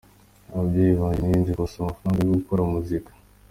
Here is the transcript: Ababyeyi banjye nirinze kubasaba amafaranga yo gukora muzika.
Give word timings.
Ababyeyi 0.53 0.93
banjye 0.99 1.19
nirinze 1.23 1.51
kubasaba 1.53 1.83
amafaranga 1.87 2.19
yo 2.25 2.35
gukora 2.39 2.61
muzika. 2.73 3.11